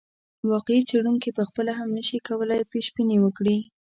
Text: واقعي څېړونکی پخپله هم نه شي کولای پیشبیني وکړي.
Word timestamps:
واقعي 0.51 0.81
څېړونکی 0.89 1.29
پخپله 1.39 1.71
هم 1.79 1.89
نه 1.97 2.03
شي 2.07 2.17
کولای 2.27 2.61
پیشبیني 2.71 3.17
وکړي. 3.21 3.57